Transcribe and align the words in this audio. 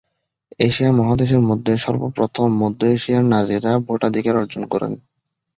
Asia 0.59 0.91
মহাদেশের 0.91 1.41
মধ্যে 1.49 1.73
সর্বপ্রথম 1.77 2.47
মধ্য 2.61 2.81
এশিয়ার 2.95 3.25
নারীরা 3.33 3.71
ভোটাধিকার 3.87 4.35
অর্জন 4.35 4.63
করেন। 4.65 4.91